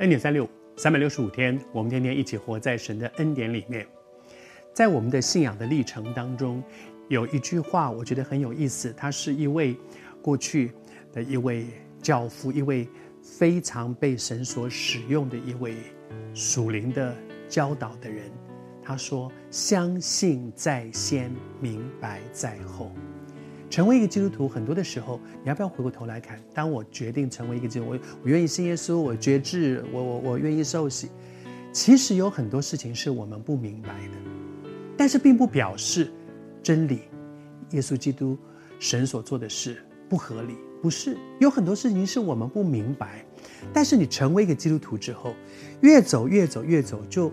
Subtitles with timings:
[0.00, 3.86] 恩典三六，三百六十五天，我们天天一起活在神的恩典里面。
[4.72, 6.62] 在我们的信仰的历程当中，
[7.08, 8.94] 有一句话我觉得很有意思。
[8.96, 9.76] 他是一位
[10.22, 10.72] 过去
[11.12, 11.66] 的一位
[12.00, 12.88] 教父，一位
[13.22, 15.74] 非常被神所使用的一位
[16.32, 17.14] 属灵的
[17.46, 18.24] 教导的人。
[18.82, 21.30] 他说：“相信在先，
[21.60, 22.90] 明白在后。”
[23.70, 26.38] 成为一个基督徒，很多的时候，你要不要回过头来看？
[26.52, 31.08] 当我决定成为一个基督，我我愿意信耶稣，我决志，我我我愿意受洗。
[31.72, 36.10] 其实有很多事情是我们不明白的，但是并不表示
[36.64, 37.02] 真理、
[37.70, 38.36] 耶稣基督、
[38.80, 39.76] 神所做的事
[40.08, 40.56] 不合理。
[40.82, 43.24] 不是，有很多事情是我们不明白，
[43.72, 45.36] 但是你成为一个基督徒之后，
[45.80, 47.30] 越走越走越走，就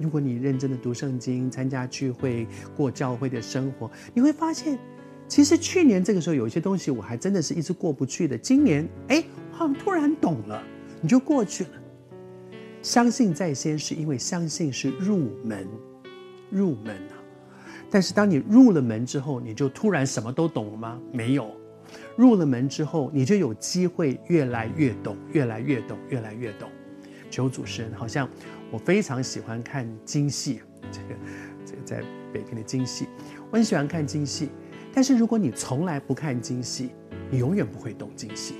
[0.00, 4.78] 如果你认真的读圣经、参加聚会、过教会的生活，你会发现。
[5.26, 8.36] 其实去年这个时候有一些东西我还真的是一直过不去的。
[8.38, 10.62] 今年，哎，好像突然懂了，
[11.00, 11.70] 你就过去了。
[12.82, 15.66] 相信在先，是因为相信是入门，
[16.50, 17.16] 入门啊。
[17.90, 21.00] 但是当你入了门之后，你就突然什么都懂了吗？
[21.12, 21.50] 没有。
[22.16, 26.68] 入了门之后，你就有机会越来越懂，越来越懂，越来越懂。
[27.30, 28.28] 求主持人，好像
[28.70, 30.60] 我非常喜欢看京戏，
[30.92, 31.20] 这个
[31.64, 33.06] 这个在北平的京戏，
[33.50, 34.50] 我很喜欢看京戏。
[34.94, 36.90] 但是如果你从来不看京戏，
[37.28, 38.54] 你永远不会懂京戏。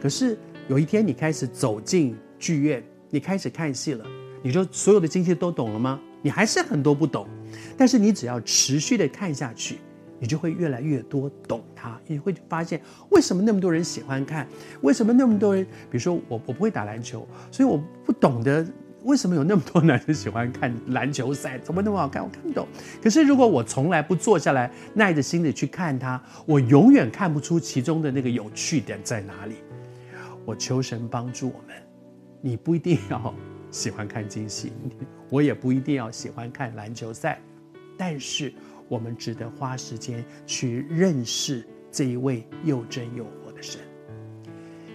[0.00, 4.06] 可是有一天你开始走进剧院，你开始看戏了，
[4.40, 6.00] 你就所有的京戏都懂了吗？
[6.22, 7.26] 你还是很多不懂。
[7.76, 9.78] 但是你只要持续的看下去，
[10.20, 12.00] 你就会越来越多懂它。
[12.06, 14.46] 你会发现为什么那么多人喜欢看？
[14.82, 15.64] 为什么那么多人？
[15.90, 18.64] 比如说我，我不会打篮球，所以我不懂得。
[19.08, 21.58] 为什么有那么多男生喜欢看篮球赛？
[21.60, 22.22] 怎么那么好看？
[22.22, 22.68] 我看不懂。
[23.02, 29.54] 可是如果我从来不坐下来，耐着心的去看它，我永远看不出其中的那个有趣点在哪里。
[30.44, 31.74] 我求神帮助我们。
[32.42, 33.34] 你不一定要
[33.70, 34.74] 喜欢看惊戏，
[35.30, 37.40] 我也不一定要喜欢看篮球赛，
[37.96, 38.52] 但是
[38.90, 43.80] 我们值得花时间去认识这一位又真又活的神。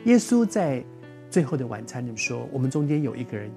[0.05, 0.85] 耶稣在
[1.31, 3.49] 最后的晚餐里说：“我们中间有一个人。”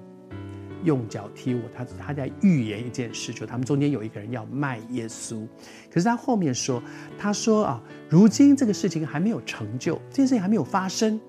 [0.83, 5.47] 用脚踢我，他他在预言一件事，就他们中间有一个人要卖耶稣。
[5.91, 6.81] 可是他后面说，
[7.17, 11.19] 他说啊，如今这个事情还没有成就，这件事情还没有发生。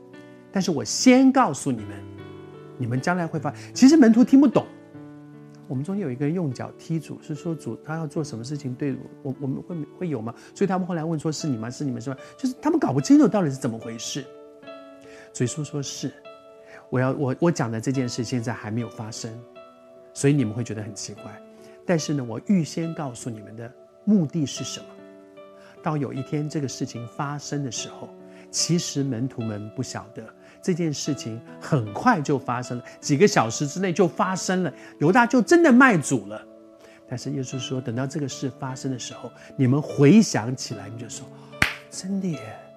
[0.50, 2.02] 但是我先告诉你们，
[2.78, 3.52] 你们将来会发。
[3.74, 4.66] 其实门徒听不懂。
[5.66, 10.34] 我们中间有一个人用脚踢主，是说主他要做什么事情对我，我们会会有吗？
[10.54, 11.68] 所以他们后来问说，是你吗？
[11.68, 12.16] 是你们是吗？
[12.38, 14.24] 就是他们搞不清楚到底是怎么回事。
[15.34, 16.10] 所以说说是。
[16.90, 19.30] 我要我我讲的这件事现在还没有发生，
[20.14, 21.24] 所以你们会觉得很奇怪。
[21.86, 23.70] 但是呢，我预先告诉你们的
[24.04, 24.86] 目的是什么？
[25.82, 28.08] 到有一天这个事情发生的时候，
[28.50, 30.22] 其实门徒们不晓得
[30.60, 36.44] 这件事情很快就发生了，几个小时之内就发生了，犹大就真的卖主了。
[37.08, 41.26] 但是耶稣说，等到这个事发生的时候，你们回想起来，你就说，
[41.90, 42.67] 真的耶。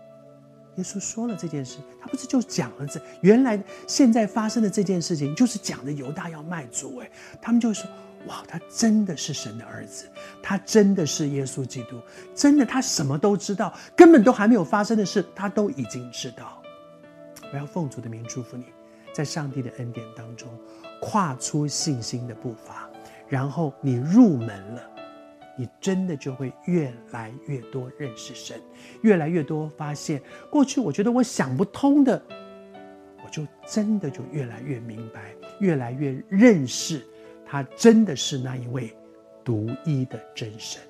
[0.75, 7.11] 耶稣说了这件事，他不是就讲了这原来现在发生的这件事情，就是讲的犹大要卖主哎，
[7.41, 7.89] 他们就说
[8.27, 10.05] 哇，他真的是神的儿子，
[10.41, 11.99] 他真的是耶稣基督，
[12.33, 16.61] 真的他什么都知道，根本都还没有发生的事，他都已经知道。
[17.51, 18.65] 我要奉主的名祝福你，
[19.13, 20.47] 在上帝的恩典当中
[21.01, 22.89] 跨出信心的步伐，
[23.27, 24.81] 然后你入门了。
[25.57, 28.59] 你真的就会越来越多认识神，
[29.01, 32.21] 越来越多发现过去我觉得我想不通的，
[33.23, 37.05] 我就真的就越来越明白，越来越认识
[37.45, 38.91] 他真的是那一位
[39.43, 40.81] 独一的真神。